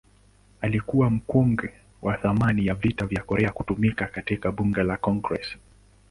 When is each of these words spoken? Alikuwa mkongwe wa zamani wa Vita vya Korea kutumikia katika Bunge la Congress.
Alikuwa 0.61 1.09
mkongwe 1.09 1.73
wa 2.01 2.17
zamani 2.17 2.69
wa 2.69 2.75
Vita 2.75 3.05
vya 3.05 3.23
Korea 3.23 3.51
kutumikia 3.51 4.07
katika 4.07 4.51
Bunge 4.51 4.83
la 4.83 4.97
Congress. 4.97 5.57